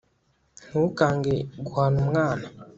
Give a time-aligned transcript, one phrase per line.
[0.67, 2.47] ntukange guhana umwana